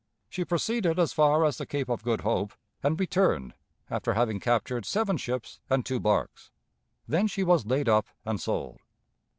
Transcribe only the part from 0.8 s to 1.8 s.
as far as the